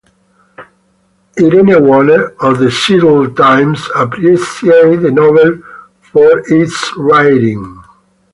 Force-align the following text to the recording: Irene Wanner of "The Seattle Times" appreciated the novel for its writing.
Irene 1.39 1.79
Wanner 1.85 2.33
of 2.39 2.57
"The 2.57 2.71
Seattle 2.71 3.31
Times" 3.35 3.87
appreciated 3.95 5.01
the 5.03 5.11
novel 5.11 5.61
for 6.11 6.39
its 6.51 6.91
writing. 6.97 7.83